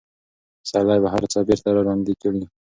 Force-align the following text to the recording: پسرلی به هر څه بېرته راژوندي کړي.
پسرلی 0.61 0.99
به 1.03 1.09
هر 1.13 1.23
څه 1.31 1.39
بېرته 1.47 1.69
راژوندي 1.75 2.13
کړي. 2.21 2.43